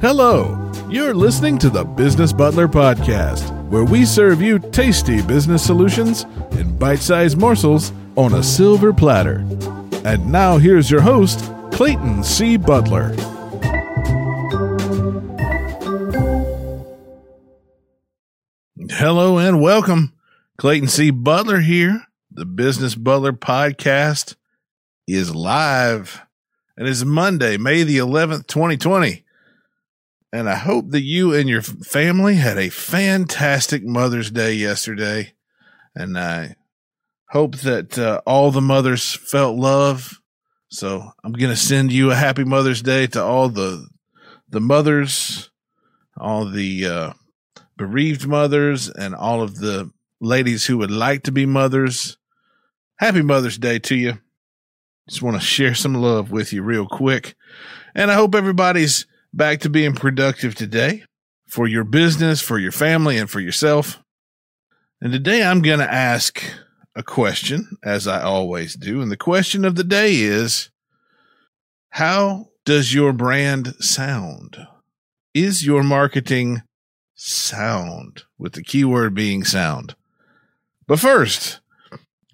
Hello, 0.00 0.70
you're 0.88 1.12
listening 1.12 1.58
to 1.58 1.68
the 1.68 1.82
Business 1.82 2.32
Butler 2.32 2.68
Podcast, 2.68 3.50
where 3.68 3.84
we 3.84 4.04
serve 4.04 4.40
you 4.40 4.60
tasty 4.60 5.20
business 5.22 5.66
solutions 5.66 6.22
in 6.52 6.78
bite 6.78 7.00
sized 7.00 7.36
morsels 7.36 7.92
on 8.14 8.34
a 8.34 8.42
silver 8.44 8.92
platter. 8.92 9.44
And 10.04 10.30
now 10.30 10.56
here's 10.56 10.88
your 10.88 11.00
host, 11.00 11.40
Clayton 11.72 12.22
C. 12.22 12.56
Butler. 12.56 13.08
Hello 18.90 19.38
and 19.38 19.60
welcome. 19.60 20.12
Clayton 20.58 20.86
C. 20.86 21.10
Butler 21.10 21.58
here. 21.58 22.04
The 22.30 22.46
Business 22.46 22.94
Butler 22.94 23.32
Podcast 23.32 24.36
is 25.08 25.34
live 25.34 26.22
and 26.76 26.86
it's 26.86 27.02
Monday, 27.02 27.56
May 27.56 27.82
the 27.82 27.98
11th, 27.98 28.46
2020. 28.46 29.24
And 30.32 30.48
I 30.48 30.56
hope 30.56 30.90
that 30.90 31.02
you 31.02 31.34
and 31.34 31.48
your 31.48 31.62
family 31.62 32.36
had 32.36 32.58
a 32.58 32.68
fantastic 32.68 33.84
Mother's 33.84 34.30
Day 34.30 34.54
yesterday. 34.54 35.32
And 35.94 36.18
I 36.18 36.56
hope 37.30 37.56
that 37.58 37.98
uh, 37.98 38.20
all 38.26 38.50
the 38.50 38.60
mothers 38.60 39.14
felt 39.14 39.56
love. 39.56 40.20
So 40.70 41.10
I'm 41.24 41.32
going 41.32 41.50
to 41.50 41.56
send 41.56 41.92
you 41.92 42.10
a 42.10 42.14
happy 42.14 42.44
Mother's 42.44 42.82
Day 42.82 43.06
to 43.08 43.22
all 43.22 43.48
the, 43.48 43.88
the 44.50 44.60
mothers, 44.60 45.50
all 46.16 46.44
the, 46.44 46.86
uh, 46.86 47.12
bereaved 47.78 48.26
mothers 48.26 48.90
and 48.90 49.14
all 49.14 49.40
of 49.40 49.56
the 49.56 49.90
ladies 50.20 50.66
who 50.66 50.76
would 50.76 50.90
like 50.90 51.22
to 51.22 51.32
be 51.32 51.46
mothers. 51.46 52.18
Happy 52.96 53.22
Mother's 53.22 53.56
Day 53.56 53.78
to 53.78 53.94
you. 53.94 54.18
Just 55.08 55.22
want 55.22 55.36
to 55.36 55.46
share 55.46 55.74
some 55.74 55.94
love 55.94 56.30
with 56.30 56.52
you 56.52 56.62
real 56.62 56.86
quick. 56.86 57.34
And 57.94 58.10
I 58.10 58.14
hope 58.14 58.34
everybody's 58.34 59.06
back 59.32 59.60
to 59.60 59.70
being 59.70 59.94
productive 59.94 60.54
today 60.54 61.04
for 61.46 61.66
your 61.66 61.84
business, 61.84 62.40
for 62.40 62.58
your 62.58 62.72
family, 62.72 63.18
and 63.18 63.30
for 63.30 63.40
yourself. 63.40 63.98
And 65.00 65.12
today 65.12 65.42
I'm 65.42 65.62
going 65.62 65.78
to 65.78 65.92
ask 65.92 66.42
a 66.94 67.02
question, 67.02 67.76
as 67.84 68.08
I 68.08 68.22
always 68.22 68.74
do. 68.74 69.00
And 69.00 69.10
the 69.10 69.16
question 69.16 69.64
of 69.64 69.76
the 69.76 69.84
day 69.84 70.16
is 70.16 70.70
How 71.90 72.48
does 72.64 72.92
your 72.92 73.12
brand 73.12 73.74
sound? 73.80 74.58
Is 75.34 75.64
your 75.64 75.82
marketing 75.82 76.62
sound? 77.14 78.24
With 78.38 78.54
the 78.54 78.62
keyword 78.62 79.14
being 79.14 79.44
sound. 79.44 79.94
But 80.86 80.98
first, 80.98 81.60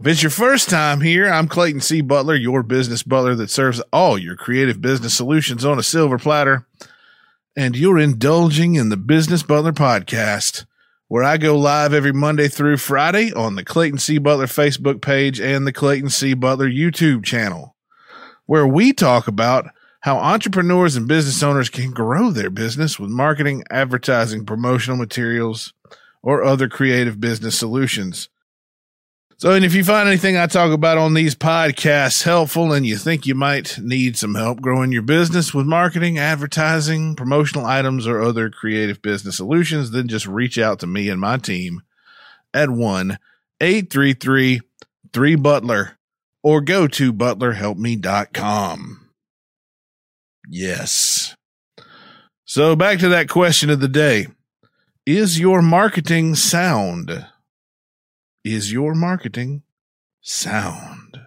if 0.00 0.06
it's 0.06 0.22
your 0.22 0.30
first 0.30 0.69
time 0.69 1.00
here, 1.00 1.26
I'm 1.26 1.48
Clayton 1.48 1.80
C. 1.80 2.00
Butler, 2.00 2.34
your 2.34 2.62
business 2.62 3.02
butler 3.02 3.34
that 3.36 3.50
serves 3.50 3.80
all 3.92 4.19
your 4.19 4.36
creative 4.36 4.80
business 4.80 5.14
solutions 5.14 5.64
on 5.64 5.78
a 5.78 5.82
silver 5.82 6.19
platter. 6.19 6.66
And 7.56 7.77
you're 7.77 8.00
indulging 8.00 8.74
in 8.74 8.88
the 8.88 8.97
Business 8.97 9.44
Butler 9.44 9.72
podcast, 9.72 10.66
where 11.06 11.22
I 11.22 11.36
go 11.36 11.56
live 11.56 11.94
every 11.94 12.12
Monday 12.12 12.48
through 12.48 12.78
Friday 12.78 13.33
on 13.33 13.55
the 13.55 13.64
Clayton 13.64 13.98
C. 13.98 14.19
Butler 14.19 14.47
Facebook 14.47 15.00
page 15.00 15.41
and 15.41 15.64
the 15.64 15.72
Clayton 15.72 16.10
C. 16.10 16.34
Butler 16.34 16.69
YouTube 16.69 17.22
channel, 17.25 17.77
where 18.47 18.66
we 18.66 18.92
talk 18.92 19.28
about 19.28 19.66
how 20.00 20.19
entrepreneurs 20.19 20.97
and 20.97 21.06
business 21.06 21.44
owners 21.44 21.69
can 21.69 21.92
grow 21.92 22.32
their 22.32 22.50
business 22.50 22.98
with 22.98 23.10
marketing, 23.10 23.62
advertising, 23.70 24.44
promotional 24.44 24.97
materials, 24.97 25.72
or 26.25 26.42
other 26.42 26.69
creative 26.69 27.20
business 27.20 27.56
solutions. 27.56 28.28
So, 29.45 29.53
and 29.53 29.62
if 29.62 29.75
you 29.75 29.84
find 29.84 30.09
anything 30.09 30.39
I 30.39 30.47
talk 30.47 30.73
about 30.73 30.97
on 30.97 31.12
these 31.12 31.34
podcasts 31.34 32.23
helpful 32.23 32.73
and 32.73 32.87
you 32.87 32.97
think 32.97 33.27
you 33.27 33.34
might 33.34 33.78
need 33.78 34.17
some 34.17 34.37
help 34.37 34.62
growing 34.62 34.91
your 34.91 35.03
business 35.03 35.53
with 35.53 35.67
marketing, 35.67 36.19
advertising, 36.19 37.14
promotional 37.14 37.67
items, 37.67 38.06
or 38.06 38.22
other 38.22 38.48
creative 38.48 39.03
business 39.03 39.37
solutions, 39.37 39.91
then 39.91 40.09
just 40.09 40.27
reach 40.27 40.56
out 40.56 40.78
to 40.78 40.87
me 40.87 41.11
and 41.11 41.20
my 41.20 41.37
team 41.37 41.83
at 42.55 42.70
1 42.70 43.19
833 43.61 44.62
3 45.12 45.34
Butler 45.34 45.99
or 46.43 46.62
go 46.62 46.88
to 46.88 47.12
butlerhelpme.com. 47.12 49.10
Yes. 50.49 51.37
So 52.47 52.75
back 52.75 52.99
to 53.00 53.10
that 53.10 53.28
question 53.28 53.69
of 53.69 53.81
the 53.81 53.88
day. 53.88 54.28
Is 55.04 55.38
your 55.38 55.60
marketing 55.60 56.34
sound? 56.34 57.27
Is 58.44 58.71
your 58.71 58.94
marketing 58.94 59.62
sound? 60.21 61.19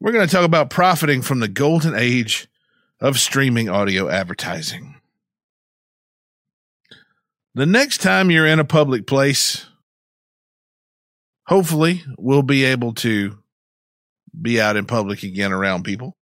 We're 0.00 0.12
going 0.12 0.26
to 0.26 0.32
talk 0.32 0.46
about 0.46 0.70
profiting 0.70 1.20
from 1.20 1.40
the 1.40 1.48
golden 1.48 1.94
age 1.94 2.48
of 3.00 3.18
streaming 3.18 3.68
audio 3.68 4.08
advertising. 4.08 4.94
The 7.54 7.66
next 7.66 7.98
time 7.98 8.30
you're 8.30 8.46
in 8.46 8.60
a 8.60 8.64
public 8.64 9.06
place, 9.06 9.66
hopefully 11.46 12.02
we'll 12.16 12.42
be 12.42 12.64
able 12.64 12.94
to 12.94 13.38
be 14.40 14.58
out 14.58 14.76
in 14.76 14.86
public 14.86 15.22
again 15.22 15.52
around 15.52 15.84
people. 15.84 16.16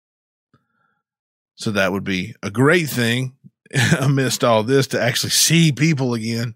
So 1.53 1.69
that 1.71 1.91
would 1.91 2.03
be 2.03 2.33
a 2.41 2.49
great 2.49 2.89
thing 2.89 3.35
amidst 3.99 4.43
all 4.43 4.63
this 4.63 4.87
to 4.87 5.01
actually 5.01 5.31
see 5.31 5.71
people 5.71 6.15
again 6.15 6.55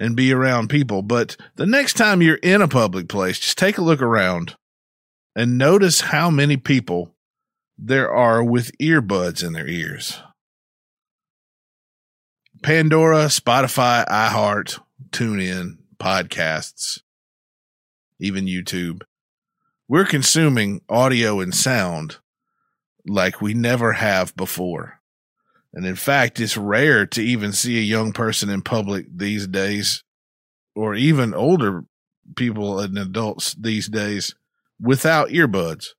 and 0.00 0.16
be 0.16 0.32
around 0.32 0.70
people. 0.70 1.02
But 1.02 1.36
the 1.56 1.66
next 1.66 1.94
time 1.94 2.22
you're 2.22 2.36
in 2.36 2.62
a 2.62 2.68
public 2.68 3.08
place, 3.08 3.38
just 3.38 3.58
take 3.58 3.78
a 3.78 3.82
look 3.82 4.00
around 4.00 4.56
and 5.36 5.58
notice 5.58 6.00
how 6.00 6.30
many 6.30 6.56
people 6.56 7.14
there 7.78 8.10
are 8.10 8.42
with 8.42 8.76
earbuds 8.78 9.44
in 9.44 9.52
their 9.52 9.68
ears. 9.68 10.20
Pandora, 12.62 13.26
Spotify, 13.26 14.06
iHeart, 14.08 14.80
TuneIn, 15.10 15.78
podcasts, 15.98 17.00
even 18.18 18.46
YouTube. 18.46 19.02
We're 19.88 20.04
consuming 20.04 20.80
audio 20.88 21.40
and 21.40 21.54
sound 21.54 22.18
like 23.06 23.40
we 23.40 23.54
never 23.54 23.94
have 23.94 24.34
before. 24.36 24.99
And 25.72 25.86
in 25.86 25.94
fact, 25.94 26.40
it's 26.40 26.56
rare 26.56 27.06
to 27.06 27.22
even 27.22 27.52
see 27.52 27.78
a 27.78 27.82
young 27.82 28.12
person 28.12 28.50
in 28.50 28.62
public 28.62 29.06
these 29.14 29.46
days, 29.46 30.02
or 30.74 30.94
even 30.94 31.32
older 31.34 31.84
people 32.36 32.80
and 32.80 32.98
adults 32.98 33.54
these 33.54 33.88
days 33.88 34.34
without 34.80 35.28
earbuds. 35.28 35.90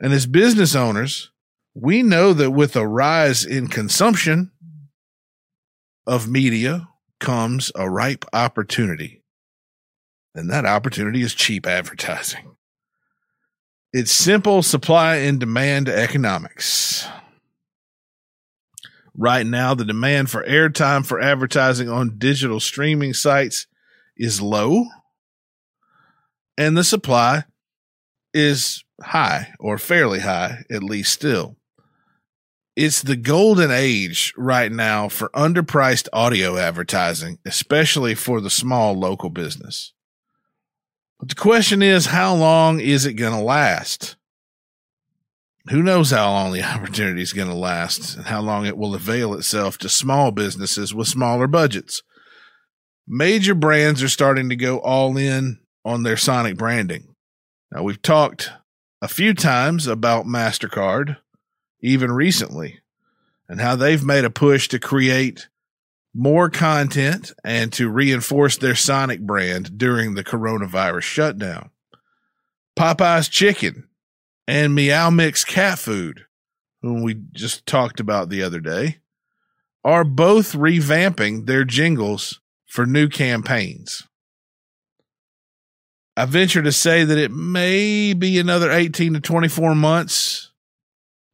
And 0.00 0.12
as 0.12 0.26
business 0.26 0.74
owners, 0.74 1.30
we 1.74 2.02
know 2.02 2.32
that 2.32 2.50
with 2.50 2.76
a 2.76 2.86
rise 2.86 3.44
in 3.44 3.68
consumption 3.68 4.50
of 6.06 6.28
media 6.28 6.88
comes 7.20 7.72
a 7.74 7.88
ripe 7.88 8.24
opportunity. 8.32 9.22
And 10.34 10.50
that 10.50 10.66
opportunity 10.66 11.22
is 11.22 11.34
cheap 11.34 11.66
advertising. 11.66 12.56
It's 13.92 14.10
simple 14.10 14.62
supply 14.62 15.16
and 15.16 15.38
demand 15.38 15.88
economics. 15.88 17.06
Right 19.16 19.46
now, 19.46 19.74
the 19.74 19.84
demand 19.84 20.30
for 20.30 20.44
airtime 20.44 21.06
for 21.06 21.20
advertising 21.20 21.88
on 21.88 22.18
digital 22.18 22.58
streaming 22.58 23.14
sites 23.14 23.66
is 24.16 24.40
low, 24.40 24.86
and 26.58 26.76
the 26.76 26.84
supply 26.84 27.44
is 28.32 28.84
high 29.00 29.52
or 29.60 29.78
fairly 29.78 30.20
high, 30.20 30.64
at 30.70 30.82
least 30.82 31.12
still. 31.12 31.56
It's 32.76 33.02
the 33.02 33.16
golden 33.16 33.70
age 33.70 34.34
right 34.36 34.72
now 34.72 35.08
for 35.08 35.28
underpriced 35.28 36.08
audio 36.12 36.56
advertising, 36.56 37.38
especially 37.46 38.16
for 38.16 38.40
the 38.40 38.50
small 38.50 38.94
local 38.94 39.30
business. 39.30 39.92
But 41.20 41.28
the 41.28 41.36
question 41.36 41.82
is, 41.82 42.06
how 42.06 42.34
long 42.34 42.80
is 42.80 43.06
it 43.06 43.14
going 43.14 43.32
to 43.32 43.40
last? 43.40 44.16
Who 45.70 45.82
knows 45.82 46.10
how 46.10 46.30
long 46.30 46.52
the 46.52 46.62
opportunity 46.74 47.22
is 47.22 47.32
going 47.32 47.48
to 47.48 47.54
last 47.54 48.16
and 48.16 48.26
how 48.26 48.40
long 48.40 48.66
it 48.66 48.76
will 48.76 48.94
avail 48.94 49.34
itself 49.34 49.78
to 49.78 49.88
small 49.88 50.30
businesses 50.30 50.94
with 50.94 51.08
smaller 51.08 51.46
budgets. 51.46 52.02
Major 53.06 53.54
brands 53.54 54.02
are 54.02 54.08
starting 54.08 54.48
to 54.48 54.56
go 54.56 54.78
all 54.78 55.16
in 55.16 55.60
on 55.84 56.02
their 56.02 56.16
sonic 56.16 56.56
branding. 56.56 57.14
Now, 57.70 57.82
we've 57.82 58.00
talked 58.00 58.50
a 59.02 59.08
few 59.08 59.34
times 59.34 59.86
about 59.86 60.24
MasterCard, 60.24 61.18
even 61.80 62.12
recently, 62.12 62.80
and 63.48 63.60
how 63.60 63.76
they've 63.76 64.02
made 64.02 64.24
a 64.24 64.30
push 64.30 64.68
to 64.68 64.78
create 64.78 65.48
more 66.14 66.48
content 66.48 67.32
and 67.44 67.72
to 67.72 67.90
reinforce 67.90 68.56
their 68.56 68.76
sonic 68.76 69.20
brand 69.20 69.76
during 69.76 70.14
the 70.14 70.24
coronavirus 70.24 71.02
shutdown. 71.02 71.70
Popeye's 72.78 73.28
Chicken 73.28 73.88
and 74.46 74.74
Meow 74.74 75.10
Mix 75.10 75.44
Cat 75.44 75.78
Food, 75.78 76.26
whom 76.82 77.02
we 77.02 77.14
just 77.32 77.66
talked 77.66 78.00
about 78.00 78.28
the 78.28 78.42
other 78.42 78.60
day, 78.60 78.98
are 79.82 80.04
both 80.04 80.52
revamping 80.52 81.46
their 81.46 81.64
jingles 81.64 82.40
for 82.66 82.86
new 82.86 83.08
campaigns. 83.08 84.06
I 86.16 86.26
venture 86.26 86.62
to 86.62 86.72
say 86.72 87.04
that 87.04 87.18
it 87.18 87.32
may 87.32 88.12
be 88.12 88.38
another 88.38 88.70
18 88.70 89.14
to 89.14 89.20
24 89.20 89.74
months 89.74 90.52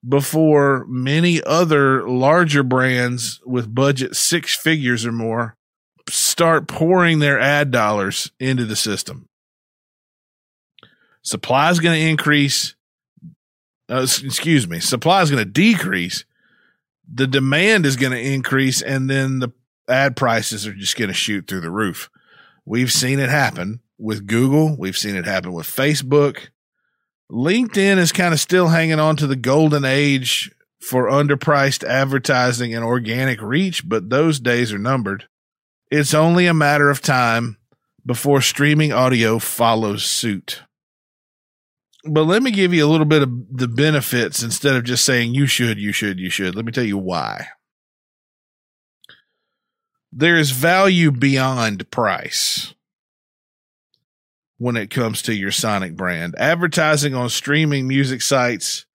before 0.06 0.86
many 0.88 1.42
other 1.42 2.08
larger 2.08 2.62
brands 2.62 3.40
with 3.44 3.74
budget 3.74 4.16
six 4.16 4.56
figures 4.56 5.04
or 5.04 5.12
more 5.12 5.56
start 6.08 6.66
pouring 6.66 7.18
their 7.18 7.38
ad 7.38 7.70
dollars 7.70 8.32
into 8.40 8.64
the 8.64 8.76
system. 8.76 9.28
Supply 11.22 11.70
is 11.70 11.80
going 11.80 12.00
to 12.00 12.08
increase. 12.08 12.74
Uh, 13.90 14.02
excuse 14.02 14.69
me. 14.69 14.78
Supply 14.78 15.22
is 15.22 15.31
going 15.31 15.44
to 15.44 15.50
decrease. 15.50 16.25
The 17.12 17.26
demand 17.26 17.87
is 17.87 17.96
going 17.96 18.12
to 18.12 18.20
increase, 18.20 18.81
and 18.81 19.10
then 19.10 19.40
the 19.40 19.50
ad 19.88 20.16
prices 20.16 20.66
are 20.66 20.72
just 20.72 20.96
going 20.96 21.08
to 21.08 21.14
shoot 21.14 21.48
through 21.48 21.62
the 21.62 21.70
roof. 21.70 22.08
We've 22.64 22.92
seen 22.92 23.19
it 23.19 23.31
happen 23.31 23.81
with 23.98 24.28
Google. 24.28 24.76
We've 24.78 24.96
seen 24.96 25.16
it 25.16 25.25
happen 25.25 25.52
with 25.52 25.66
Facebook. 25.66 26.48
LinkedIn 27.31 27.98
is 27.98 28.12
kind 28.12 28.32
of 28.32 28.40
still 28.40 28.69
hanging 28.69 29.00
on 29.00 29.16
to 29.16 29.26
the 29.26 29.37
golden 29.37 29.84
age 29.84 30.52
for 30.81 31.10
underpriced 31.10 31.84
advertising 31.84 32.75
and 32.75 32.84
organic 32.84 33.43
reach, 33.43 33.88
but 33.88 34.08
those 34.10 34.40
days 34.40 34.72
are 34.72 34.78
numbered. 34.78 35.26
It's 35.90 36.14
only 36.14 36.46
a 36.46 36.54
matter 36.54 36.90
of 36.90 37.02
time 37.02 37.58
before 38.06 38.40
streaming 38.40 38.93
audio 38.93 39.38
follows 39.38 40.04
suit. 40.04 40.62
But 42.05 42.25
let 42.25 42.43
me 42.43 42.50
give 42.50 42.73
you 42.73 42.87
a 42.87 42.88
little 42.88 43.06
bit 43.06 43.23
of 43.23 43.31
the 43.50 43.69
benefits 43.69 44.43
instead 44.43 44.75
of 44.75 44.85
just 44.85 45.05
saying 45.05 45.35
you 45.35 45.47
should, 45.47 45.79
you 45.79 45.93
should, 45.93 46.19
you 46.19 46.31
should. 46.31 46.55
Let 46.55 46.64
me 46.64 46.73
tell 46.73 46.85
you 46.85 46.97
why. 46.97 47.49
There 50.12 50.37
is 50.37 50.50
value 50.50 51.11
beyond 51.11 51.91
price 51.91 52.75
when 54.58 54.76
it 54.76 54.91
comes 54.91 55.23
to 55.23 55.35
your 55.35 55.50
Sonic 55.50 55.94
brand. 55.94 56.35
Advertising 56.38 57.14
on 57.14 57.29
streaming 57.29 57.87
music 57.87 58.23
sites 58.23 58.87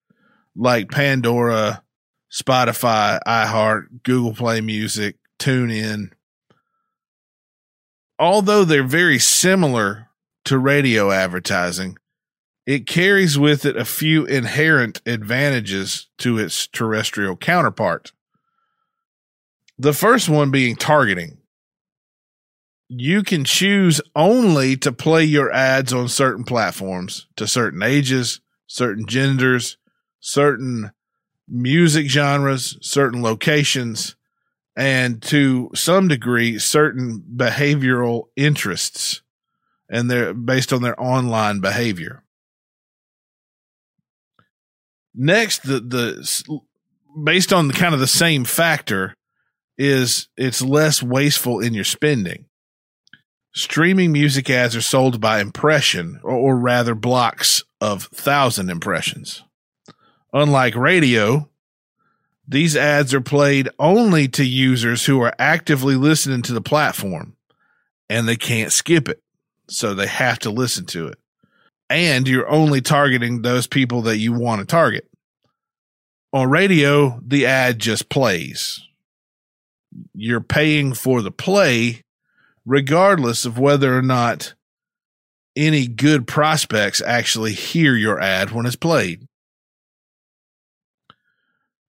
like 0.56 0.92
Pandora, 0.92 1.84
Spotify, 2.32 3.20
iHeart, 3.26 4.04
Google 4.04 4.34
Play 4.34 4.62
Music, 4.62 5.18
TuneIn, 5.40 6.12
although 8.20 8.64
they're 8.64 8.84
very 8.84 9.20
similar 9.20 10.10
to 10.46 10.58
radio 10.58 11.12
advertising, 11.12 11.98
it 12.66 12.88
carries 12.88 13.38
with 13.38 13.66
it 13.66 13.78
a 13.78 13.86
few 13.86 14.26
inherent 14.26 15.02
advantages 15.06 16.08
to 16.18 16.38
its 16.38 16.68
terrestrial 16.68 17.36
counterpart. 17.36 18.12
The 19.78 19.94
first 19.94 20.30
one 20.30 20.52
being 20.52 20.76
targeting 20.76 21.38
you 22.88 23.24
can 23.24 23.44
choose 23.44 24.00
only 24.16 24.78
to 24.78 24.92
play 24.92 25.24
your 25.24 25.52
ads 25.52 25.92
on 25.92 26.08
certain 26.08 26.44
platforms 26.44 27.26
to 27.36 27.48
certain 27.48 27.82
ages, 27.82 28.42
certain 28.68 29.08
genders, 29.08 29.78
certain 30.20 30.92
music 31.48 32.08
genres, 32.08 32.78
certain 32.82 33.24
locations, 33.24 34.16
and 34.76 35.20
to 35.24 35.72
some 35.74 36.08
degree, 36.08 36.60
certain 36.60 37.24
behavioral 37.36 38.26
interests 38.36 39.24
and 39.90 40.10
they're 40.10 40.34
based 40.34 40.74
on 40.74 40.82
their 40.82 41.00
online 41.02 41.60
behavior. 41.60 42.24
Next, 45.16 45.64
the, 45.64 45.80
the 45.80 46.60
based 47.24 47.54
on 47.54 47.68
the 47.68 47.74
kind 47.74 47.94
of 47.94 48.00
the 48.00 48.08
same 48.08 48.44
factor 48.44 49.16
is 49.78 50.28
it's 50.38 50.62
less 50.62 51.02
wasteful 51.02 51.60
in 51.60 51.74
your 51.74 51.84
spending. 51.84 52.46
Streaming 53.54 54.12
music 54.12 54.50
ads 54.50 54.76
are 54.76 54.82
sold 54.82 55.22
by 55.22 55.40
impression, 55.40 56.20
or, 56.24 56.34
or 56.34 56.58
rather 56.58 56.94
blocks 56.94 57.64
of 57.80 58.04
thousand 58.06 58.70
impressions. 58.70 59.44
Unlike 60.34 60.76
radio, 60.76 61.50
these 62.48 62.76
ads 62.76 63.14
are 63.14 63.22
played 63.22 63.70
only 63.80 64.28
to 64.30 64.44
users 64.44 65.06
who 65.06 65.22
are 65.22 65.34
actively 65.40 65.96
listening 65.96 66.42
to 66.44 66.54
the 66.54 66.62
platform 66.62 67.36
and 68.10 68.28
they 68.28 68.36
can't 68.36 68.72
skip 68.72 69.10
it. 69.10 69.22
So 69.68 69.94
they 69.94 70.08
have 70.08 70.40
to 70.40 70.52
listen 70.52 70.86
to 70.88 71.08
it. 71.08 71.18
And 71.90 72.28
you're 72.28 72.50
only 72.50 72.82
targeting 72.82 73.42
those 73.42 73.68
people 73.68 74.04
that 74.04 74.18
you 74.18 74.34
want 74.34 74.60
to 74.60 74.66
target. 74.66 75.08
On 76.34 76.50
radio, 76.50 77.20
the 77.26 77.46
ad 77.46 77.80
just 77.80 78.10
plays. 78.10 78.82
You're 80.14 80.42
paying 80.42 80.94
for 80.94 81.22
the 81.22 81.32
play 81.32 82.02
regardless 82.66 83.46
of 83.46 83.60
whether 83.60 83.98
or 83.98 84.02
not 84.02 84.56
any 85.56 85.88
good 85.88 86.28
prospects 86.28 87.02
actually 87.02 87.54
hear 87.54 87.96
your 87.96 88.20
ad 88.20 88.52
when 88.52 88.66
it's 88.66 88.76
played. 88.76 89.28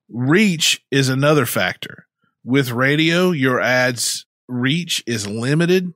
Reach 0.08 0.84
is 0.90 1.08
another 1.08 1.46
factor. 1.46 2.06
With 2.44 2.70
radio, 2.70 3.32
your 3.32 3.60
ads 3.60 4.24
reach 4.46 5.02
is 5.06 5.26
limited 5.26 5.92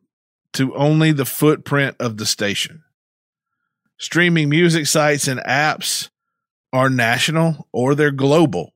to 0.55 0.75
only 0.75 1.13
the 1.13 1.25
footprint 1.25 1.97
of 2.01 2.17
the 2.17 2.27
station. 2.27 2.83
Streaming 4.01 4.49
music 4.49 4.87
sites 4.87 5.29
and 5.29 5.39
apps 5.41 6.09
are 6.73 6.89
national 6.89 7.69
or 7.71 7.95
they're 7.95 8.11
global. 8.11 8.73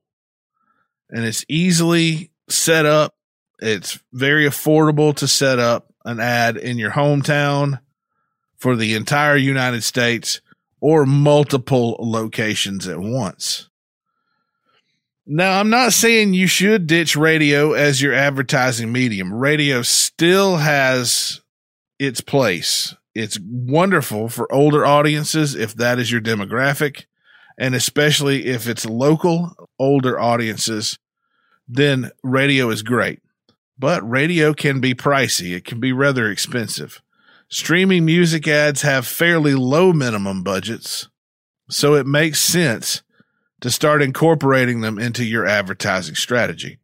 And 1.09 1.25
it's 1.25 1.43
easily 1.49 2.29
set 2.47 2.85
up. 2.85 3.15
It's 3.59 3.99
very 4.13 4.45
affordable 4.45 5.15
to 5.15 5.27
set 5.27 5.57
up 5.57 5.91
an 6.05 6.19
ad 6.19 6.57
in 6.57 6.77
your 6.77 6.91
hometown 6.91 7.79
for 8.55 8.75
the 8.75 8.93
entire 8.93 9.35
United 9.35 9.83
States 9.83 10.41
or 10.79 11.07
multiple 11.07 11.97
locations 11.99 12.87
at 12.87 12.99
once. 12.99 13.67
Now, 15.25 15.59
I'm 15.59 15.71
not 15.71 15.93
saying 15.93 16.35
you 16.35 16.45
should 16.45 16.85
ditch 16.85 17.15
radio 17.15 17.73
as 17.73 17.99
your 17.99 18.13
advertising 18.13 18.91
medium. 18.91 19.33
Radio 19.33 19.81
still 19.81 20.57
has 20.57 21.41
its 21.97 22.21
place. 22.21 22.93
It's 23.15 23.39
wonderful 23.41 24.29
for 24.29 24.51
older 24.53 24.85
audiences 24.85 25.55
if 25.55 25.73
that 25.75 25.97
is 25.97 26.11
your 26.11 26.21
demographic, 26.21 27.05
and 27.57 27.73
especially 27.73 28.45
if 28.47 28.67
it's 28.67 28.85
local 28.85 29.55
older 29.79 30.19
audiences, 30.19 30.99
then 31.67 32.11
radio 32.21 32.69
is 32.69 32.83
great 32.83 33.21
but 33.77 34.07
radio 34.09 34.53
can 34.53 34.79
be 34.79 34.93
pricey. 34.93 35.55
It 35.55 35.65
can 35.65 35.79
be 35.79 35.91
rather 35.91 36.29
expensive. 36.29 37.01
Streaming 37.49 38.05
music 38.05 38.47
ads 38.47 38.81
have 38.81 39.05
fairly 39.05 39.53
low 39.53 39.93
minimum 39.93 40.43
budgets, 40.43 41.09
so 41.69 41.93
it 41.93 42.07
makes 42.07 42.39
sense 42.39 43.03
to 43.61 43.69
start 43.69 44.01
incorporating 44.01 44.81
them 44.81 44.97
into 44.97 45.23
your 45.23 45.45
advertising 45.45 46.15
strategy. 46.15 46.79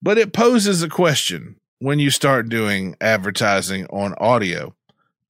But 0.00 0.18
it 0.18 0.32
poses 0.32 0.82
a 0.82 0.88
question 0.88 1.57
when 1.78 1.98
you 1.98 2.10
start 2.10 2.48
doing 2.48 2.96
advertising 3.00 3.86
on 3.86 4.14
audio. 4.18 4.74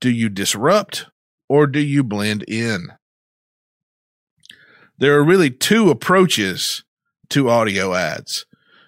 Do 0.01 0.11
you 0.11 0.29
disrupt 0.29 1.07
or 1.49 1.67
do 1.67 1.81
you 1.81 2.03
blend 2.03 2.45
in? 2.45 2.89
There 4.97 5.17
are 5.17 5.25
really 5.25 5.51
two 5.51 5.91
approaches 5.91 6.85
to 7.31 7.51
audio 7.51 7.95
ads. 7.95 8.47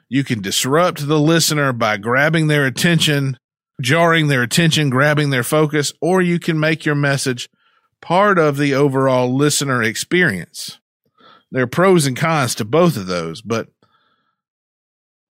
You 0.09 0.25
can 0.25 0.43
disrupt 0.43 1.07
the 1.07 1.21
listener 1.21 1.73
by 1.73 1.97
grabbing 1.97 2.49
their 2.49 2.67
attention, 2.67 3.39
jarring 3.81 4.27
their 4.27 4.43
attention, 4.43 4.91
grabbing 4.91 5.31
their 5.31 5.45
focus, 5.45 5.93
or 6.01 6.21
you 6.21 6.41
can 6.41 6.59
make 6.59 6.85
your 6.85 6.97
message 6.97 7.49
part 8.01 8.39
of 8.39 8.57
the 8.57 8.75
overall 8.75 9.37
listener 9.37 9.83
experience. 9.83 10.81
There 11.53 11.63
are 11.63 11.69
pros 11.69 12.07
and 12.07 12.17
cons 12.17 12.55
to 12.57 12.65
both 12.65 12.97
of 12.97 13.07
those, 13.07 13.43
but 13.43 13.69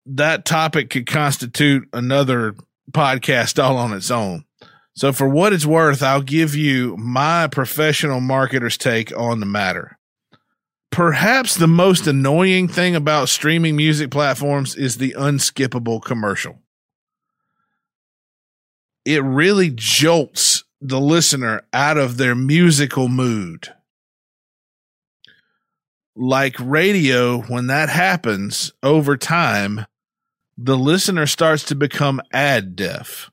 that 0.08 0.44
topic 0.44 0.90
could 0.90 1.06
constitute 1.06 1.88
another 1.92 2.54
podcast 2.90 3.62
all 3.62 3.76
on 3.76 3.92
its 3.92 4.10
own. 4.10 4.44
So, 4.94 5.12
for 5.12 5.28
what 5.28 5.52
it's 5.52 5.66
worth, 5.66 6.02
I'll 6.02 6.22
give 6.22 6.56
you 6.56 6.96
my 6.96 7.46
professional 7.46 8.20
marketer's 8.20 8.76
take 8.76 9.16
on 9.16 9.40
the 9.40 9.46
matter 9.46 9.98
perhaps 10.90 11.54
the 11.54 11.68
most 11.68 12.06
annoying 12.06 12.68
thing 12.68 12.96
about 12.96 13.28
streaming 13.28 13.76
music 13.76 14.10
platforms 14.10 14.74
is 14.74 14.96
the 14.96 15.14
unskippable 15.18 16.02
commercial. 16.02 16.58
It 19.04 19.22
really 19.22 19.70
jolts 19.74 20.64
the 20.80 21.00
listener 21.00 21.62
out 21.72 21.96
of 21.96 22.16
their 22.16 22.34
musical 22.34 23.08
mood. 23.08 23.68
Like 26.14 26.56
radio, 26.58 27.42
when 27.42 27.68
that 27.68 27.88
happens 27.88 28.72
over 28.82 29.16
time, 29.16 29.86
the 30.58 30.76
listener 30.76 31.26
starts 31.26 31.62
to 31.64 31.74
become 31.74 32.20
ad 32.32 32.76
deaf. 32.76 33.30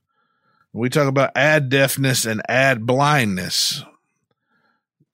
We 0.72 0.90
talk 0.90 1.08
about 1.08 1.36
ad 1.36 1.70
deafness 1.70 2.26
and 2.26 2.42
ad 2.48 2.86
blindness 2.86 3.84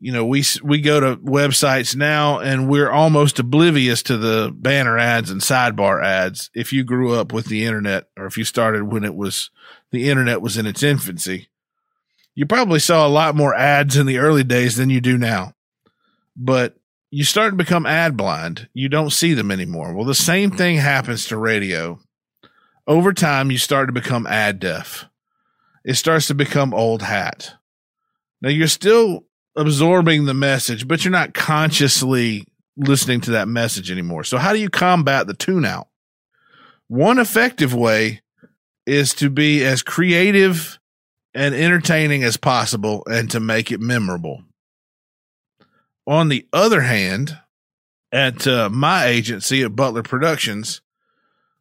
you 0.01 0.11
know, 0.11 0.25
we 0.25 0.43
we 0.63 0.81
go 0.81 0.99
to 0.99 1.15
websites 1.17 1.95
now 1.95 2.39
and 2.39 2.67
we're 2.67 2.89
almost 2.89 3.37
oblivious 3.37 4.01
to 4.03 4.17
the 4.17 4.51
banner 4.53 4.97
ads 4.97 5.29
and 5.29 5.41
sidebar 5.41 6.03
ads. 6.03 6.49
If 6.55 6.73
you 6.73 6.83
grew 6.83 7.13
up 7.13 7.31
with 7.31 7.45
the 7.45 7.65
internet 7.65 8.07
or 8.17 8.25
if 8.25 8.35
you 8.35 8.43
started 8.43 8.91
when 8.91 9.03
it 9.03 9.13
was 9.13 9.51
the 9.91 10.09
internet 10.09 10.41
was 10.41 10.57
in 10.57 10.65
its 10.65 10.81
infancy, 10.81 11.49
you 12.33 12.47
probably 12.47 12.79
saw 12.79 13.05
a 13.05 13.09
lot 13.09 13.35
more 13.35 13.53
ads 13.53 13.95
in 13.95 14.07
the 14.07 14.17
early 14.17 14.43
days 14.43 14.75
than 14.75 14.89
you 14.89 15.01
do 15.01 15.19
now. 15.19 15.53
But 16.35 16.75
you 17.11 17.25
start 17.25 17.51
to 17.51 17.57
become 17.57 17.85
ad 17.85 18.15
blind. 18.15 18.69
You 18.73 18.87
don't 18.87 19.11
see 19.11 19.33
them 19.33 19.51
anymore. 19.51 19.93
Well, 19.93 20.05
the 20.05 20.15
same 20.15 20.49
thing 20.49 20.77
happens 20.77 21.25
to 21.27 21.37
radio. 21.37 21.99
Over 22.87 23.13
time, 23.13 23.51
you 23.51 23.57
start 23.57 23.89
to 23.89 23.93
become 23.93 24.25
ad 24.25 24.59
deaf. 24.59 25.05
It 25.83 25.95
starts 25.95 26.27
to 26.27 26.33
become 26.33 26.73
old 26.73 27.01
hat. 27.01 27.55
Now 28.41 28.49
you're 28.49 28.67
still 28.67 29.25
absorbing 29.55 30.25
the 30.25 30.33
message, 30.33 30.87
but 30.87 31.03
you're 31.03 31.11
not 31.11 31.33
consciously 31.33 32.47
listening 32.77 33.21
to 33.21 33.31
that 33.31 33.47
message 33.47 33.91
anymore. 33.91 34.23
So 34.23 34.37
how 34.37 34.53
do 34.53 34.59
you 34.59 34.69
combat 34.69 35.27
the 35.27 35.33
tune 35.33 35.65
out? 35.65 35.89
One 36.87 37.19
effective 37.19 37.73
way 37.73 38.21
is 38.85 39.13
to 39.15 39.29
be 39.29 39.63
as 39.65 39.83
creative 39.83 40.79
and 41.33 41.53
entertaining 41.53 42.23
as 42.23 42.37
possible 42.37 43.03
and 43.05 43.29
to 43.31 43.39
make 43.39 43.71
it 43.71 43.79
memorable. 43.79 44.43
On 46.07 46.29
the 46.29 46.47
other 46.51 46.81
hand, 46.81 47.37
at 48.11 48.45
uh, 48.45 48.69
my 48.69 49.05
agency 49.05 49.63
at 49.63 49.75
Butler 49.75 50.03
Productions, 50.03 50.81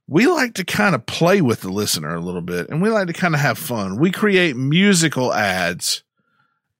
we 0.06 0.26
like 0.26 0.54
to 0.54 0.64
kind 0.64 0.94
of 0.94 1.06
play 1.06 1.40
with 1.40 1.60
the 1.60 1.70
listener 1.70 2.14
a 2.14 2.20
little 2.20 2.40
bit 2.40 2.68
and 2.68 2.82
we 2.82 2.90
like 2.90 3.06
to 3.06 3.12
kind 3.12 3.34
of 3.34 3.40
have 3.40 3.58
fun. 3.58 3.98
We 3.98 4.10
create 4.10 4.56
musical 4.56 5.32
ads 5.32 6.02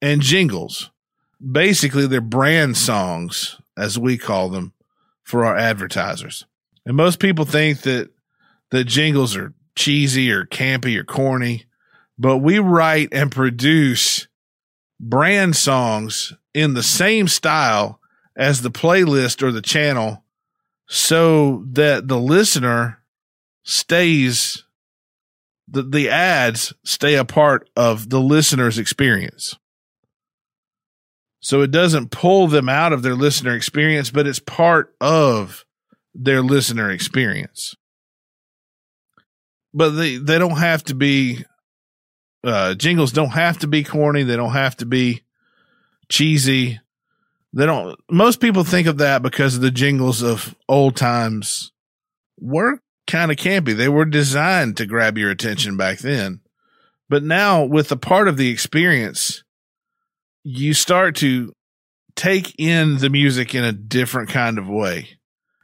and 0.01 0.21
jingles. 0.21 0.91
Basically, 1.39 2.07
they're 2.07 2.21
brand 2.21 2.77
songs, 2.77 3.57
as 3.77 3.97
we 3.97 4.17
call 4.17 4.49
them, 4.49 4.73
for 5.23 5.45
our 5.45 5.55
advertisers. 5.55 6.45
And 6.85 6.97
most 6.97 7.19
people 7.19 7.45
think 7.45 7.81
that 7.81 8.09
the 8.69 8.83
jingles 8.83 9.35
are 9.35 9.53
cheesy 9.75 10.29
or 10.29 10.45
campy 10.45 10.97
or 10.97 11.03
corny, 11.03 11.65
but 12.17 12.39
we 12.39 12.59
write 12.59 13.09
and 13.11 13.31
produce 13.31 14.27
brand 14.99 15.55
songs 15.55 16.33
in 16.53 16.73
the 16.73 16.83
same 16.83 17.27
style 17.27 17.99
as 18.35 18.61
the 18.61 18.71
playlist 18.71 19.43
or 19.43 19.51
the 19.51 19.61
channel 19.61 20.23
so 20.87 21.63
that 21.71 22.07
the 22.07 22.19
listener 22.19 22.99
stays 23.63 24.65
the, 25.67 25.83
the 25.83 26.09
ads 26.09 26.73
stay 26.83 27.15
a 27.15 27.23
part 27.23 27.69
of 27.75 28.09
the 28.09 28.19
listener's 28.19 28.77
experience. 28.77 29.55
So 31.39 31.61
it 31.61 31.71
doesn't 31.71 32.11
pull 32.11 32.47
them 32.47 32.67
out 32.69 32.93
of 32.93 33.01
their 33.01 33.15
listener 33.15 33.55
experience, 33.55 34.11
but 34.11 34.27
it's 34.27 34.39
part 34.39 34.93
of 34.99 35.65
their 36.13 36.41
listener 36.41 36.91
experience. 36.91 37.73
But 39.73 39.91
they, 39.91 40.17
they 40.17 40.37
don't 40.37 40.57
have 40.57 40.83
to 40.85 40.95
be, 40.95 41.45
uh, 42.43 42.75
jingles 42.75 43.13
don't 43.13 43.29
have 43.29 43.59
to 43.59 43.67
be 43.67 43.83
corny. 43.83 44.23
They 44.23 44.35
don't 44.35 44.51
have 44.51 44.75
to 44.77 44.85
be 44.85 45.23
cheesy. 46.11 46.79
They 47.53 47.65
don't, 47.65 47.99
most 48.09 48.39
people 48.39 48.63
think 48.63 48.87
of 48.87 48.99
that 48.99 49.23
because 49.23 49.55
of 49.55 49.61
the 49.61 49.71
jingles 49.71 50.21
of 50.21 50.55
old 50.69 50.95
times 50.95 51.71
were 52.39 52.79
kind 53.07 53.31
of 53.31 53.37
campy. 53.37 53.75
They 53.75 53.89
were 53.89 54.05
designed 54.05 54.77
to 54.77 54.85
grab 54.85 55.17
your 55.17 55.31
attention 55.31 55.75
back 55.75 55.99
then. 55.99 56.41
But 57.09 57.23
now 57.23 57.63
with 57.63 57.89
the 57.89 57.97
part 57.97 58.27
of 58.27 58.37
the 58.37 58.49
experience, 58.49 59.43
you 60.43 60.73
start 60.73 61.15
to 61.17 61.53
take 62.15 62.55
in 62.57 62.99
the 62.99 63.09
music 63.09 63.53
in 63.53 63.63
a 63.63 63.73
different 63.73 64.29
kind 64.29 64.57
of 64.57 64.67
way. 64.67 65.09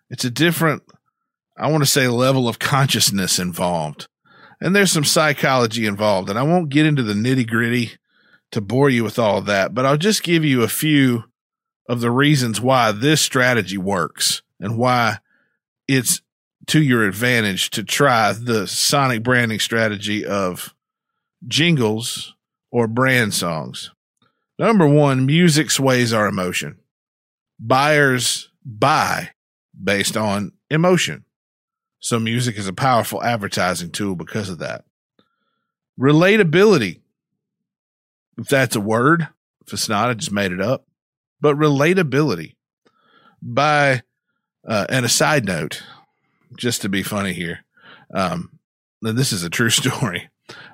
It's 0.10 0.26
a 0.26 0.30
different, 0.30 0.84
I 1.58 1.72
want 1.72 1.84
to 1.84 1.90
say, 1.90 2.08
level 2.08 2.48
of 2.48 2.60
consciousness 2.60 3.40
involved. 3.40 4.08
And 4.60 4.76
there's 4.76 4.92
some 4.92 5.06
psychology 5.06 5.86
involved. 5.86 6.30
And 6.30 6.38
I 6.38 6.44
won't 6.44 6.70
get 6.70 6.86
into 6.86 7.04
the 7.04 7.14
nitty 7.14 7.48
gritty 7.48 7.92
to 8.52 8.62
bore 8.62 8.90
you 8.90 9.04
with 9.04 9.20
all 9.20 9.42
that, 9.42 9.74
but 9.74 9.86
I'll 9.86 9.98
just 9.98 10.24
give 10.24 10.46
you 10.46 10.64
a 10.64 10.68
few 10.68 11.26
of 11.90 12.02
the 12.02 12.12
reasons 12.12 12.60
why 12.62 12.92
this 12.92 13.22
strategy 13.22 13.78
works 13.78 14.42
and 14.60 14.78
why 14.78 15.20
it's 15.88 16.22
to 16.68 16.82
your 16.82 17.06
advantage 17.06 17.70
to 17.72 17.84
try 17.84 18.34
the 18.34 18.68
sonic 18.68 19.24
branding 19.24 19.60
strategy 19.60 20.26
of 20.26 20.74
jingles 21.48 22.36
or 22.72 22.88
brand 22.88 23.34
songs. 23.34 23.92
Number 24.60 24.88
one, 24.88 25.26
music 25.26 25.72
sways 25.72 26.12
our 26.14 26.28
emotion. 26.28 26.80
Buyers 27.60 28.50
buy 28.66 29.32
based 29.82 30.18
on 30.18 30.52
emotion. 30.70 31.26
So 32.00 32.20
music 32.20 32.58
is 32.58 32.68
a 32.68 32.74
powerful 32.74 33.24
advertising 33.24 33.92
tool 33.92 34.16
because 34.16 34.50
of 34.50 34.60
that. 34.60 34.86
Relatability. 36.00 37.02
If 38.38 38.48
that's 38.48 38.76
a 38.76 38.82
word, 38.82 39.28
if 39.66 39.74
it's 39.74 39.90
not, 39.90 40.10
I 40.10 40.14
just 40.14 40.32
made 40.32 40.52
it 40.52 40.62
up. 40.62 40.86
But 41.42 41.58
relatability 41.58 42.56
by, 43.42 44.02
uh, 44.68 44.86
and 44.90 45.06
a 45.06 45.10
side 45.10 45.46
note, 45.46 45.84
just 46.56 46.82
to 46.82 46.90
be 46.90 47.04
funny 47.04 47.34
here. 47.34 47.66
Um, 48.14 48.60
this 49.02 49.32
is 49.32 49.44
a 49.44 49.50
true 49.50 49.70
story. 49.72 50.30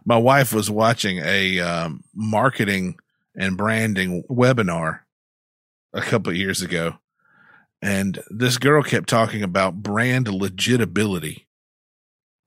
My 0.06 0.18
wife 0.18 0.54
was 0.54 0.70
watching 0.70 1.20
a 1.20 1.60
um, 1.60 2.04
marketing 2.14 2.98
and 3.36 3.58
branding 3.58 4.24
webinar 4.30 5.00
a 5.94 6.02
couple 6.02 6.34
years 6.36 6.62
ago. 6.62 6.96
And 7.82 8.24
this 8.30 8.58
girl 8.58 8.82
kept 8.84 9.10
talking 9.10 9.44
about 9.44 9.84
brand 9.84 10.28
legitibility, 10.28 11.48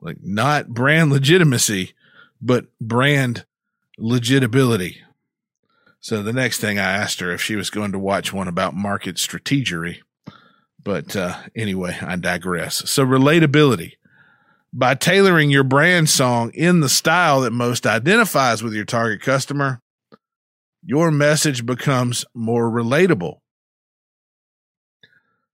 like 0.00 0.18
not 0.22 0.68
brand 0.68 1.12
legitimacy, 1.12 1.92
but 2.40 2.66
brand 2.80 3.44
legitibility. 3.98 5.02
So 6.06 6.22
the 6.22 6.32
next 6.32 6.60
thing 6.60 6.78
I 6.78 6.84
asked 6.84 7.18
her 7.18 7.32
if 7.32 7.42
she 7.42 7.56
was 7.56 7.68
going 7.68 7.90
to 7.90 7.98
watch 7.98 8.32
one 8.32 8.46
about 8.46 8.76
market 8.76 9.16
strategery. 9.16 10.02
But 10.80 11.16
uh, 11.16 11.36
anyway, 11.56 11.98
I 12.00 12.14
digress. 12.14 12.88
So 12.88 13.04
relatability. 13.04 13.94
By 14.72 14.94
tailoring 14.94 15.50
your 15.50 15.64
brand 15.64 16.08
song 16.08 16.52
in 16.54 16.78
the 16.78 16.88
style 16.88 17.40
that 17.40 17.50
most 17.50 17.88
identifies 17.88 18.62
with 18.62 18.72
your 18.72 18.84
target 18.84 19.20
customer, 19.20 19.82
your 20.80 21.10
message 21.10 21.66
becomes 21.66 22.24
more 22.32 22.70
relatable. 22.70 23.40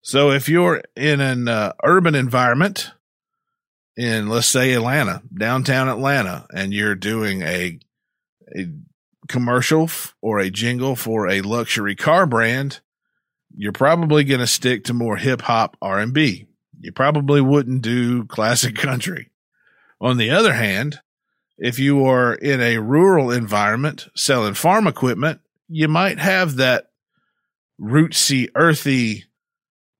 So 0.02 0.32
if 0.32 0.50
you're 0.50 0.82
in 0.94 1.22
an 1.22 1.48
uh, 1.48 1.72
urban 1.82 2.14
environment 2.14 2.90
in, 3.96 4.28
let's 4.28 4.48
say, 4.48 4.74
Atlanta, 4.74 5.22
downtown 5.34 5.88
Atlanta, 5.88 6.46
and 6.54 6.74
you're 6.74 6.94
doing 6.94 7.40
a, 7.40 7.78
a 8.54 8.66
commercial 9.28 9.84
f- 9.84 10.14
or 10.20 10.38
a 10.38 10.50
jingle 10.50 10.96
for 10.96 11.28
a 11.28 11.40
luxury 11.40 11.94
car 11.94 12.26
brand, 12.26 12.80
you're 13.54 13.72
probably 13.72 14.24
going 14.24 14.40
to 14.40 14.46
stick 14.46 14.84
to 14.84 14.94
more 14.94 15.16
hip 15.16 15.42
hop 15.42 15.76
R&B. 15.82 16.46
You 16.80 16.92
probably 16.92 17.40
wouldn't 17.40 17.82
do 17.82 18.24
classic 18.24 18.74
country. 18.76 19.30
On 20.00 20.16
the 20.16 20.30
other 20.30 20.54
hand, 20.54 21.00
if 21.58 21.78
you 21.78 22.04
are 22.04 22.34
in 22.34 22.60
a 22.60 22.78
rural 22.78 23.30
environment 23.30 24.08
selling 24.16 24.54
farm 24.54 24.86
equipment, 24.86 25.40
you 25.68 25.86
might 25.86 26.18
have 26.18 26.56
that 26.56 26.90
rootsy, 27.80 28.48
earthy 28.54 29.24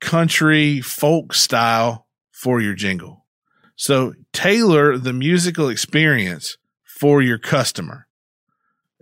country 0.01 0.81
folk 0.81 1.33
style 1.35 2.07
for 2.33 2.61
your 2.61 2.75
jingle. 2.75 3.25
So 3.77 4.15
tailor 4.33 4.99
the 4.99 5.13
musical 5.13 5.69
experience 5.69 6.57
for 6.85 7.23
your 7.23 7.39
customer. 7.39 8.07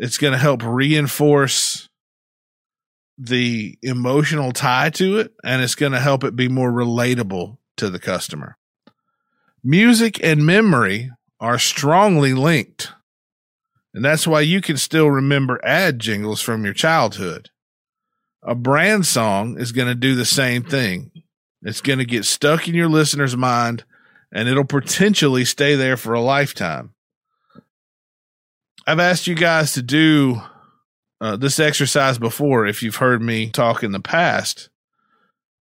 It's 0.00 0.16
going 0.16 0.32
to 0.32 0.38
help 0.38 0.62
reinforce 0.64 1.90
the 3.18 3.76
emotional 3.82 4.50
tie 4.50 4.88
to 4.88 5.18
it 5.18 5.34
and 5.44 5.60
it's 5.60 5.74
going 5.74 5.92
to 5.92 6.00
help 6.00 6.24
it 6.24 6.34
be 6.34 6.48
more 6.48 6.72
relatable 6.72 7.58
to 7.76 7.90
the 7.90 7.98
customer. 7.98 8.56
Music 9.62 10.18
and 10.24 10.46
memory 10.46 11.10
are 11.38 11.58
strongly 11.58 12.32
linked. 12.32 12.92
And 13.92 14.02
that's 14.02 14.26
why 14.26 14.40
you 14.40 14.62
can 14.62 14.78
still 14.78 15.10
remember 15.10 15.60
ad 15.62 15.98
jingles 15.98 16.40
from 16.40 16.64
your 16.64 16.72
childhood. 16.72 17.50
A 18.42 18.54
brand 18.54 19.04
song 19.04 19.60
is 19.60 19.70
going 19.70 19.88
to 19.88 19.94
do 19.94 20.14
the 20.14 20.24
same 20.24 20.62
thing. 20.62 21.10
It's 21.60 21.82
going 21.82 21.98
to 21.98 22.06
get 22.06 22.24
stuck 22.24 22.66
in 22.68 22.74
your 22.74 22.88
listener's 22.88 23.36
mind 23.36 23.84
and 24.32 24.48
it'll 24.48 24.64
potentially 24.64 25.44
stay 25.44 25.74
there 25.74 25.98
for 25.98 26.14
a 26.14 26.22
lifetime. 26.22 26.94
I've 28.90 28.98
asked 28.98 29.28
you 29.28 29.36
guys 29.36 29.74
to 29.74 29.82
do 29.82 30.42
uh, 31.20 31.36
this 31.36 31.60
exercise 31.60 32.18
before 32.18 32.66
if 32.66 32.82
you've 32.82 32.96
heard 32.96 33.22
me 33.22 33.48
talk 33.48 33.84
in 33.84 33.92
the 33.92 34.00
past 34.00 34.68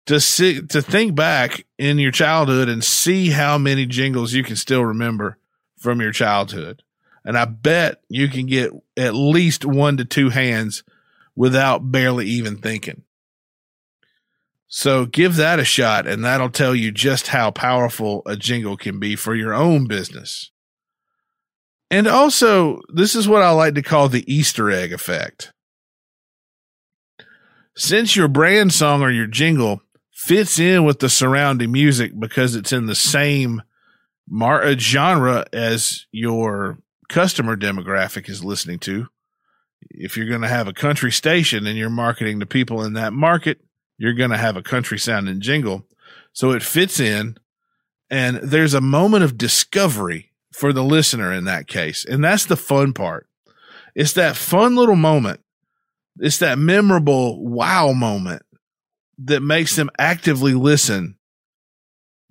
to 0.07 0.19
see 0.19 0.63
to 0.63 0.81
think 0.81 1.13
back 1.13 1.63
in 1.77 2.00
your 2.00 2.12
childhood 2.12 2.69
and 2.69 2.83
see 2.83 3.29
how 3.29 3.59
many 3.59 3.86
jingles 3.86 4.33
you 4.33 4.43
can 4.43 4.55
still 4.55 4.83
remember 4.83 5.38
from 5.77 6.01
your 6.01 6.12
childhood. 6.12 6.81
And 7.24 7.38
I 7.38 7.45
bet 7.45 8.01
you 8.09 8.29
can 8.29 8.48
get 8.48 8.71
at 8.98 9.13
least 9.13 9.63
one 9.63 9.98
to 9.98 10.05
two 10.05 10.29
hands 10.29 10.81
without 11.36 11.91
barely 11.91 12.25
even 12.25 12.57
thinking. 12.57 13.03
So 14.67 15.05
give 15.05 15.36
that 15.36 15.59
a 15.59 15.65
shot 15.65 16.07
and 16.07 16.25
that'll 16.25 16.50
tell 16.50 16.74
you 16.74 16.91
just 16.91 17.27
how 17.27 17.51
powerful 17.51 18.24
a 18.25 18.36
jingle 18.36 18.75
can 18.75 19.00
be 19.00 19.15
for 19.15 19.36
your 19.36 19.53
own 19.53 19.86
business. 19.86 20.50
And 21.91 22.08
also, 22.08 22.81
this 22.93 23.15
is 23.15 23.27
what 23.27 23.41
I 23.41 23.51
like 23.51 23.74
to 23.75 23.81
call 23.81 24.10
the 24.10 24.31
Easter 24.31 24.69
egg 24.69 24.93
effect. 24.93 25.53
Since 27.75 28.15
your 28.15 28.27
brand 28.27 28.74
song 28.74 29.01
or 29.01 29.10
your 29.10 29.27
jingle 29.27 29.81
fits 30.12 30.60
in 30.60 30.84
with 30.84 31.00
the 31.00 31.10
surrounding 31.10 31.72
music 31.72 32.12
because 32.19 32.55
it's 32.55 32.74
in 32.74 32.86
the 32.86 32.96
same 32.96 33.62
mar- 34.27 34.63
uh, 34.63 34.75
genre 34.77 35.46
as 35.53 36.05
your 36.12 36.77
customer 37.08 37.55
demographic 37.55 38.29
is 38.29 38.43
listening 38.43 38.79
to. 38.79 39.08
If 39.89 40.17
you're 40.17 40.27
going 40.27 40.41
to 40.41 40.48
have 40.48 40.67
a 40.67 40.74
country 40.74 41.12
station 41.12 41.65
and 41.65 41.77
you're 41.77 41.89
marketing 41.89 42.41
to 42.41 42.46
people 42.46 42.84
in 42.84 42.93
that 42.93 43.13
market, 43.13 43.62
you're 43.98 44.13
going 44.13 44.29
to 44.31 44.38
have 44.38 44.58
a 44.58 44.62
country 44.62 45.00
sounding 45.00 45.41
jingle. 45.41 45.88
So 46.34 46.51
it 46.51 46.62
fits 46.62 47.00
in 47.00 47.38
and 48.10 48.38
there's 48.38 48.74
a 48.74 48.81
moment 48.81 49.24
of 49.24 49.38
discovery 49.38 50.28
for 50.59 50.73
the 50.73 50.83
listener 50.83 51.31
in 51.31 51.45
that 51.45 51.67
case. 51.67 52.03
And 52.03 52.21
that's 52.21 52.45
the 52.45 52.57
fun 52.57 52.91
part. 52.91 53.27
It's 53.95 54.11
that 54.13 54.35
fun 54.35 54.75
little 54.75 54.97
moment. 54.97 55.39
It's 56.17 56.39
that 56.39 56.59
memorable 56.59 57.41
wow 57.41 57.93
moment 57.93 58.41
that 59.19 59.39
makes 59.41 59.77
them 59.77 59.89
actively 59.97 60.53
listen 60.53 61.15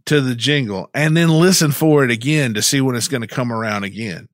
to 0.04 0.20
the 0.20 0.34
jingle 0.34 0.90
and 0.92 1.16
then 1.16 1.30
listen 1.30 1.72
for 1.72 2.04
it 2.04 2.10
again 2.10 2.52
to 2.52 2.60
see 2.60 2.82
when 2.82 2.96
it's 2.96 3.08
going 3.08 3.22
to 3.22 3.26
come 3.26 3.50
around 3.50 3.84
again. 3.84 4.28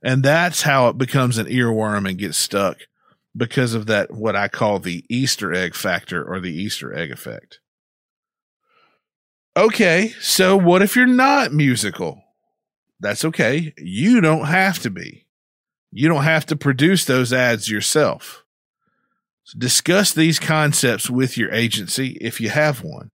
And 0.00 0.22
that's 0.22 0.62
how 0.62 0.88
it 0.88 0.98
becomes 0.98 1.36
an 1.36 1.46
earworm 1.46 2.08
and 2.08 2.16
gets 2.16 2.38
stuck 2.38 2.78
because 3.36 3.74
of 3.74 3.86
that, 3.86 4.12
what 4.12 4.36
I 4.36 4.46
call 4.46 4.78
the 4.78 5.04
Easter 5.08 5.52
egg 5.52 5.74
factor 5.74 6.22
or 6.24 6.38
the 6.38 6.54
Easter 6.54 6.94
egg 6.94 7.10
effect. 7.10 7.58
Okay. 9.56 10.10
So 10.20 10.56
what 10.56 10.82
if 10.82 10.94
you're 10.94 11.06
not 11.06 11.52
musical? 11.52 12.23
That's 13.04 13.26
okay. 13.26 13.74
You 13.76 14.22
don't 14.22 14.46
have 14.46 14.78
to 14.78 14.88
be. 14.88 15.26
You 15.92 16.08
don't 16.08 16.24
have 16.24 16.46
to 16.46 16.56
produce 16.56 17.04
those 17.04 17.34
ads 17.34 17.68
yourself. 17.68 18.46
So 19.42 19.58
discuss 19.58 20.14
these 20.14 20.38
concepts 20.38 21.10
with 21.10 21.36
your 21.36 21.52
agency 21.52 22.16
if 22.22 22.40
you 22.40 22.48
have 22.48 22.82
one. 22.82 23.10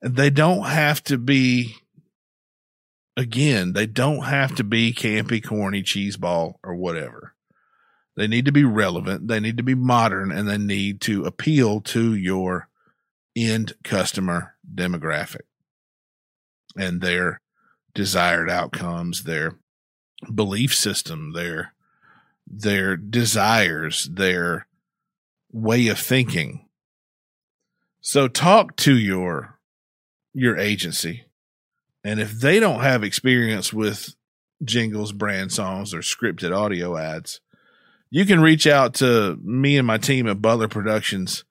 And 0.00 0.14
they 0.14 0.30
don't 0.30 0.66
have 0.66 1.02
to 1.04 1.18
be, 1.18 1.74
again, 3.16 3.72
they 3.72 3.86
don't 3.86 4.26
have 4.26 4.54
to 4.54 4.62
be 4.62 4.92
campy, 4.92 5.44
corny, 5.44 5.82
cheeseball, 5.82 6.54
or 6.62 6.76
whatever. 6.76 7.34
They 8.16 8.28
need 8.28 8.44
to 8.44 8.52
be 8.52 8.62
relevant. 8.62 9.26
They 9.26 9.40
need 9.40 9.56
to 9.56 9.64
be 9.64 9.74
modern 9.74 10.30
and 10.30 10.48
they 10.48 10.56
need 10.56 11.00
to 11.00 11.24
appeal 11.24 11.80
to 11.80 12.14
your 12.14 12.68
end 13.34 13.72
customer 13.82 14.54
demographic 14.72 15.46
and 16.76 17.00
their 17.00 17.40
desired 17.94 18.50
outcomes, 18.50 19.24
their 19.24 19.58
belief 20.32 20.74
system, 20.74 21.32
their 21.32 21.72
their 22.46 22.96
desires, 22.96 24.08
their 24.12 24.66
way 25.50 25.88
of 25.88 25.98
thinking. 25.98 26.68
So 28.00 28.28
talk 28.28 28.76
to 28.76 28.96
your 28.96 29.58
your 30.32 30.58
agency. 30.58 31.24
And 32.02 32.20
if 32.20 32.32
they 32.32 32.60
don't 32.60 32.80
have 32.80 33.02
experience 33.02 33.72
with 33.72 34.14
jingles, 34.62 35.12
brand 35.12 35.52
songs, 35.52 35.94
or 35.94 36.00
scripted 36.00 36.54
audio 36.54 36.96
ads, 36.96 37.40
you 38.10 38.26
can 38.26 38.40
reach 38.40 38.66
out 38.66 38.94
to 38.94 39.38
me 39.42 39.78
and 39.78 39.86
my 39.86 39.98
team 39.98 40.28
at 40.28 40.42
Butler 40.42 40.68
Productions 40.68 41.44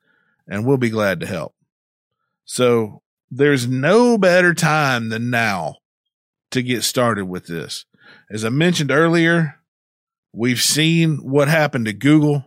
and 0.48 0.66
we'll 0.66 0.78
be 0.78 0.90
glad 0.90 1.20
to 1.22 1.26
help. 1.26 1.56
So 2.46 3.02
there's 3.32 3.68
no 3.68 4.18
better 4.18 4.54
time 4.54 5.10
than 5.10 5.30
now 5.30 5.78
to 6.54 6.64
get 6.64 6.84
started 6.84 7.26
with 7.26 7.48
this. 7.48 7.86
As 8.30 8.46
I 8.46 8.50
mentioned 8.50 8.92
earlier, 8.92 9.60
we've 10.34 10.62
seen 10.62 11.18
what 11.18 11.48
happened 11.48 11.86
to 11.86 11.94
Google 11.94 12.46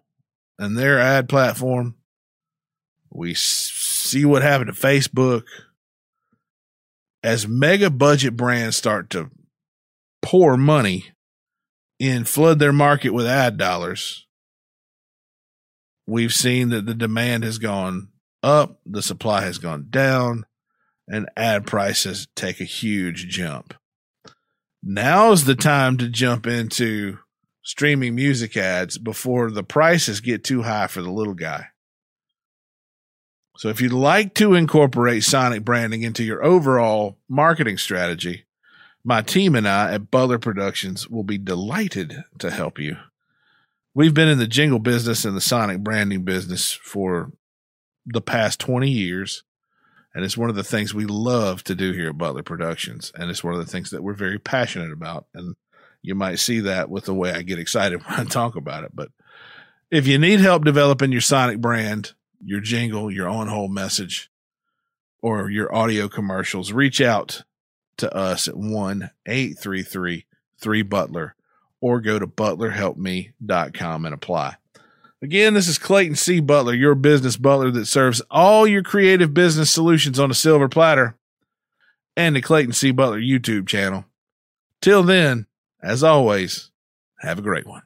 and 0.59 0.77
their 0.77 0.99
ad 0.99 1.29
platform. 1.29 1.97
We 3.11 3.35
see 3.35 4.25
what 4.25 4.43
happened 4.43 4.75
to 4.75 4.81
Facebook. 4.81 5.45
As 7.23 7.49
mega 7.49 7.91
budget 7.91 8.37
brands 8.37 8.77
start 8.77 9.11
to 9.11 9.31
pour 10.23 10.57
money 10.57 11.07
and 12.01 12.29
flood 12.29 12.59
their 12.59 12.73
market 12.73 13.11
with 13.11 13.27
ad 13.27 13.57
dollars, 13.57 14.27
we've 16.07 16.35
seen 16.35 16.69
that 16.69 16.87
the 16.87 16.95
demand 16.95 17.43
has 17.43 17.59
gone 17.59 18.09
up, 18.43 18.79
the 18.87 19.03
supply 19.03 19.43
has 19.43 19.59
gone 19.59 19.87
down, 19.91 20.45
and 21.09 21.29
ad 21.37 21.67
prices 21.67 22.29
take 22.37 22.61
a 22.61 22.65
huge 22.65 23.29
jump. 23.29 23.75
Now's 24.89 25.47
the 25.47 25.57
time 25.57 25.97
to 25.97 26.09
jump 26.09 26.47
into 26.47 27.19
streaming 27.61 28.15
music 28.15 28.57
ads 28.57 28.99
before 28.99 29.51
the 29.51 29.65
prices 29.65 30.21
get 30.21 30.45
too 30.45 30.63
high 30.63 30.87
for 30.87 31.03
the 31.03 31.11
little 31.11 31.35
guy. 31.35 31.67
So 33.57 33.69
if 33.69 33.81
you'd 33.81 33.93
like 33.93 34.33
to 34.35 34.55
incorporate 34.55 35.25
sonic 35.25 35.65
branding 35.65 36.03
into 36.03 36.23
your 36.23 36.45
overall 36.45 37.19
marketing 37.29 37.79
strategy, 37.79 38.45
my 39.03 39.23
team 39.23 39.57
and 39.57 39.67
I 39.67 39.95
at 39.95 40.09
Butler 40.13 40.39
Productions 40.39 41.09
will 41.09 41.25
be 41.25 41.37
delighted 41.37 42.23
to 42.39 42.53
help 42.53 42.79
you. 42.79 42.97
We've 43.93 44.15
been 44.15 44.29
in 44.29 44.39
the 44.39 44.47
jingle 44.47 44.79
business 44.79 45.25
and 45.25 45.37
the 45.37 45.41
sonic 45.41 45.81
branding 45.81 46.23
business 46.23 46.71
for 46.71 47.33
the 48.05 48.21
past 48.21 48.61
20 48.61 48.89
years. 48.89 49.43
And 50.17 50.25
it's 50.25 50.39
one 50.39 50.49
of 50.49 50.57
the 50.57 50.65
things 50.65 50.95
we 50.95 51.05
love 51.05 51.63
to 51.65 51.75
do 51.75 51.93
here 51.93 52.09
at 52.09 52.17
Butler 52.17 52.43
Productions. 52.43 53.13
And 53.15 53.31
it's 53.31 53.45
one 53.45 53.53
of 53.53 53.61
the 53.61 53.71
things 53.71 53.91
that 53.91 54.03
we're 54.03 54.15
very 54.15 54.39
passionate 54.39 54.91
about. 54.91 55.27
And 55.35 55.57
you 56.01 56.15
might 56.15 56.39
see 56.39 56.61
that 56.61 56.89
with 56.89 57.05
the 57.05 57.13
way 57.13 57.33
I 57.33 57.43
get 57.43 57.59
excited 57.59 58.03
when 58.07 58.21
I 58.21 58.25
talk 58.25 58.57
about 58.57 58.85
it. 58.85 58.93
But 58.95 59.11
if 59.91 60.07
you 60.07 60.19
need 60.19 60.41
help 60.41 60.65
developing 60.65 61.13
your 61.13 61.21
Sonic 61.21 61.61
brand, 61.61 62.15
your 62.43 62.61
jingle, 62.61 63.11
your 63.11 63.29
on 63.29 63.49
hold 63.49 63.73
message, 63.73 64.31
or 65.21 65.51
your 65.51 65.75
audio 65.75 66.09
commercials, 66.09 66.73
reach 66.73 67.03
out 67.03 67.43
to 67.99 68.11
us 68.17 68.49
at 68.49 68.57
1 68.57 69.11
833 69.27 70.25
3 70.59 70.83
Butler 70.83 71.35
or 71.83 72.01
go 72.01 72.19
to 72.19 72.27
butlerhelpme.com 72.27 74.07
and 74.07 74.15
apply. 74.15 74.57
Again, 75.27 75.55
this 75.55 75.67
is 75.67 75.77
Clayton 75.77 76.15
C. 76.15 76.39
Butler, 76.39 76.73
your 76.73 76.95
business 76.95 77.37
butler 77.37 77.73
that 77.73 77.87
serves 77.87 78.23
all 78.31 78.65
your 78.65 78.85
creative 78.85 79.35
business 79.35 79.73
solutions 79.73 80.21
on 80.21 80.31
a 80.31 80.35
silver 80.35 80.69
platter 80.69 81.17
and 82.17 82.37
the 82.37 82.41
Clayton 82.41 82.75
C. 82.75 82.93
Butler 82.93 83.19
YouTube 83.19 83.67
channel. 83.67 84.05
Till 84.81 85.03
then, 85.03 85.47
as 85.83 86.05
always, 86.05 86.71
have 87.19 87.41
a 87.41 87.43
great 87.43 87.67
one. 87.67 87.83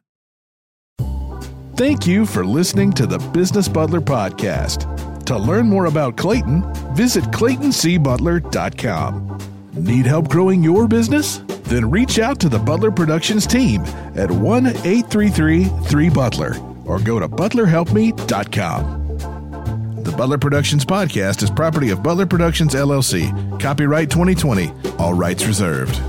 Thank 1.77 2.07
you 2.07 2.27
for 2.27 2.45
listening 2.45 2.93
to 2.93 3.07
the 3.07 3.19
Business 3.31 3.69
Butler 3.69 4.03
Podcast. 4.03 5.25
To 5.25 5.39
learn 5.39 5.67
more 5.67 5.87
about 5.87 6.19
Clayton, 6.19 6.63
visit 6.95 7.25
ClaytonCButler.com. 7.25 9.39
Need 9.77 10.05
help 10.05 10.29
growing 10.29 10.63
your 10.63 10.87
business? 10.87 11.39
Then 11.63 11.91
reach 11.91 12.19
out 12.19 12.39
to 12.41 12.51
the 12.51 12.59
Butler 12.59 12.91
Productions 12.91 13.47
team 13.47 13.81
at 14.15 14.31
1 14.31 14.67
833 14.67 15.65
3 15.65 16.11
Butler 16.11 16.70
or 16.91 16.99
go 16.99 17.21
to 17.21 17.29
butlerhelpme.com. 17.29 19.07
The 20.03 20.13
Butler 20.13 20.39
Productions 20.39 20.85
podcast 20.85 21.43
is 21.43 21.51
property 21.51 21.91
of 21.91 22.03
Butler 22.03 22.27
Productions 22.27 22.75
LLC. 22.75 23.31
Copyright 23.61 24.11
2020. 24.11 24.73
All 24.99 25.15
rights 25.15 25.47
reserved. 25.47 26.01